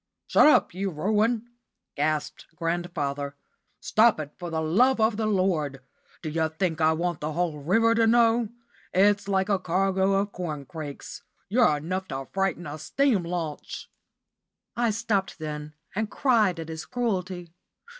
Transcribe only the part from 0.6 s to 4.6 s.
you ruin!" gasped grandfather. "Stop it, for the